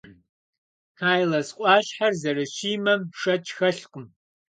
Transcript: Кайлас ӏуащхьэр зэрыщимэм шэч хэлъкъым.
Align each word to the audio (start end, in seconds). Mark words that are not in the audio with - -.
Кайлас 0.99 1.49
ӏуащхьэр 1.57 2.13
зэрыщимэм 2.21 3.01
шэч 3.19 3.45
хэлъкъым. 3.57 4.05